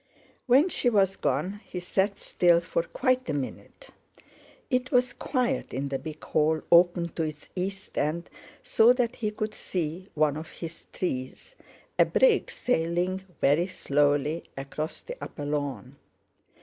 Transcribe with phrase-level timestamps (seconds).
[0.47, 3.89] When she was gone he sat still for quite a minute.
[4.71, 8.27] It was quiet in the big hall open to its East end
[8.63, 11.53] so that he could see one of his trees,
[11.99, 15.97] a brig sailing very slowly across the upper lawn.